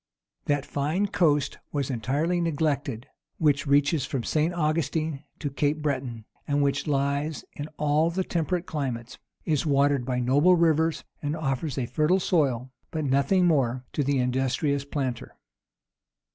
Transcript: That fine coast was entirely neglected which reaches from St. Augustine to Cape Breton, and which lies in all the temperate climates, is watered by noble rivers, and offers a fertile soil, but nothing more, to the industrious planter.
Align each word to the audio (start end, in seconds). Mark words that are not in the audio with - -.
That 0.45 0.65
fine 0.65 1.05
coast 1.09 1.59
was 1.71 1.91
entirely 1.91 2.41
neglected 2.41 3.05
which 3.37 3.67
reaches 3.67 4.03
from 4.03 4.23
St. 4.23 4.51
Augustine 4.51 5.23
to 5.37 5.51
Cape 5.51 5.79
Breton, 5.83 6.25
and 6.47 6.63
which 6.63 6.87
lies 6.87 7.45
in 7.53 7.67
all 7.77 8.09
the 8.09 8.23
temperate 8.23 8.65
climates, 8.65 9.19
is 9.45 9.63
watered 9.63 10.03
by 10.03 10.19
noble 10.19 10.55
rivers, 10.55 11.03
and 11.21 11.35
offers 11.35 11.77
a 11.77 11.85
fertile 11.85 12.19
soil, 12.19 12.71
but 12.89 13.05
nothing 13.05 13.45
more, 13.45 13.85
to 13.93 14.03
the 14.03 14.17
industrious 14.17 14.83
planter. 14.85 15.37